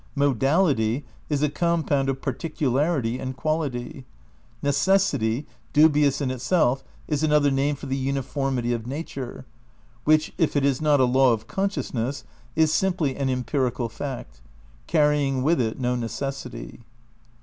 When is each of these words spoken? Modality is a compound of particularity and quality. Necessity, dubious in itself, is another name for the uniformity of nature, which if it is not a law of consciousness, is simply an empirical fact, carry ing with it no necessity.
Modality 0.15 1.05
is 1.29 1.43
a 1.43 1.47
compound 1.49 2.09
of 2.09 2.23
particularity 2.23 3.19
and 3.19 3.37
quality. 3.37 4.03
Necessity, 4.63 5.45
dubious 5.73 6.21
in 6.21 6.31
itself, 6.31 6.83
is 7.07 7.21
another 7.21 7.51
name 7.51 7.75
for 7.75 7.85
the 7.85 7.95
uniformity 7.95 8.73
of 8.73 8.87
nature, 8.87 9.45
which 10.03 10.33
if 10.39 10.55
it 10.55 10.65
is 10.65 10.81
not 10.81 10.99
a 10.99 11.05
law 11.05 11.33
of 11.33 11.45
consciousness, 11.45 12.23
is 12.55 12.73
simply 12.73 13.15
an 13.15 13.29
empirical 13.29 13.89
fact, 13.89 14.41
carry 14.87 15.23
ing 15.23 15.43
with 15.43 15.61
it 15.61 15.79
no 15.79 15.93
necessity. 15.95 16.79